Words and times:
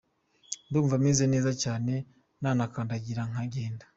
Ndumva 0.69 0.95
meze 1.05 1.23
neza 1.33 1.51
cyane, 1.63 1.93
nanakandagira 2.41 3.21
nkagenda. 3.29 3.85